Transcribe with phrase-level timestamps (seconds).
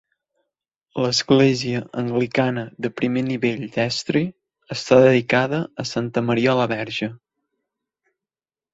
[1.03, 4.25] L'església anglicana de primer nivell d'Eastry,
[4.79, 7.15] està dedicada a Santa Maria la Verge.